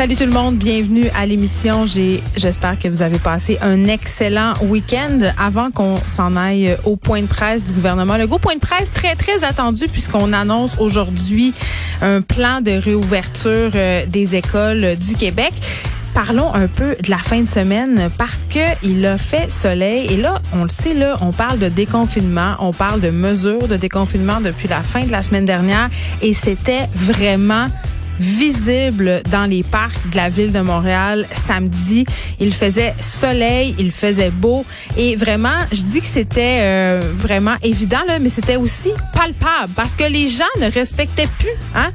[0.00, 1.84] Salut tout le monde, bienvenue à l'émission.
[1.84, 7.26] J'espère que vous avez passé un excellent week-end avant qu'on s'en aille au point de
[7.26, 8.16] presse du gouvernement.
[8.16, 11.52] Le gros point de presse très très attendu puisqu'on annonce aujourd'hui
[12.00, 15.52] un plan de réouverture euh, des écoles du Québec.
[16.14, 20.16] Parlons un peu de la fin de semaine parce que il a fait soleil et
[20.16, 24.40] là, on le sait là, on parle de déconfinement, on parle de mesures de déconfinement
[24.40, 25.90] depuis la fin de la semaine dernière
[26.22, 27.68] et c'était vraiment
[28.20, 32.04] visible dans les parcs de la ville de Montréal samedi.
[32.38, 34.64] Il faisait soleil, il faisait beau
[34.96, 39.96] et vraiment, je dis que c'était euh, vraiment évident là, mais c'était aussi palpable parce
[39.96, 41.90] que les gens ne respectaient plus, hein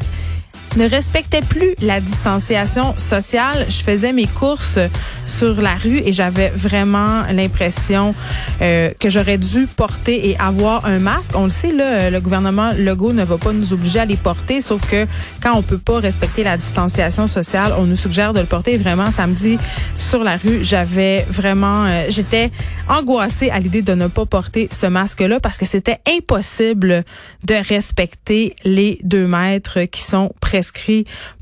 [0.76, 3.66] ne respectaient plus la distanciation sociale.
[3.70, 4.80] Je faisais mes courses
[5.26, 8.14] sur la rue et j'avais vraiment l'impression
[8.62, 11.32] euh, que j'aurais dû porter et avoir un masque.
[11.36, 14.62] On le sait, là, le gouvernement Legault ne va pas nous obliger à les porter,
[14.62, 15.08] sauf que
[15.42, 18.78] quand on peut pas respecter la distanciation sociale, on nous suggère de le porter.
[18.78, 19.58] vraiment, samedi,
[19.98, 22.52] sur la rue, j'avais vraiment, euh, j'étais
[22.90, 27.04] angoissée à l'idée de ne pas porter ce masque-là parce que c'était impossible
[27.46, 30.34] de respecter les deux mètres qui sont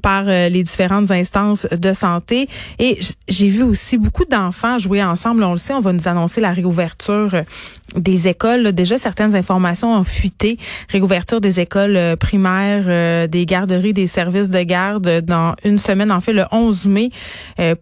[0.02, 2.48] par euh, les différentes instances de santé.
[2.80, 5.44] Et j'ai vu aussi beaucoup d'enfants jouer ensemble.
[5.44, 7.44] On le sait, on va nous annoncer la réouverture euh,
[7.96, 8.72] des écoles.
[8.72, 10.58] Déjà, certaines informations ont fuité.
[10.90, 16.22] Réouverture des écoles euh, primaires, des garderies, des services de garde dans une semaine, en
[16.22, 17.10] fait, le 11 mai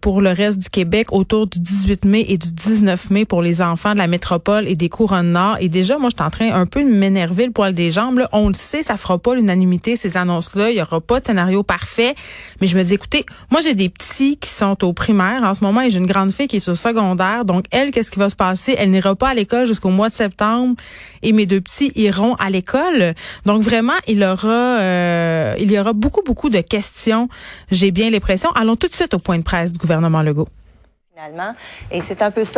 [0.00, 3.62] pour le reste du Québec, autour du 18 mai et du 19 mai pour les
[3.62, 5.56] enfants de la métropole et des couronnes nord.
[5.60, 8.26] Et déjà, moi, je suis en train un peu de m'énerver le poil des jambes.
[8.32, 10.70] On le sait, ça fera pas l'unanimité, ces annonces-là.
[10.70, 11.26] Il y aura pas de
[11.62, 12.14] parfait.
[12.60, 15.64] Mais je me dis, écoutez, moi, j'ai des petits qui sont au primaire en ce
[15.64, 17.44] moment et j'ai une grande fille qui est au secondaire.
[17.44, 18.74] Donc, elle, qu'est-ce qui va se passer?
[18.78, 20.76] Elle n'ira pas à l'école jusqu'au mois de septembre
[21.22, 23.14] et mes deux petits iront à l'école.
[23.46, 27.28] Donc, vraiment, il euh, y aura beaucoup, beaucoup de questions.
[27.70, 28.50] J'ai bien l'impression.
[28.52, 30.48] Allons tout de suite au point de presse du gouvernement Legault.
[31.14, 31.54] Finalement.
[31.90, 32.50] Et c'est un peu ça.